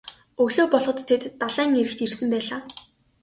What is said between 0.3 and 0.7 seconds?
Өглөө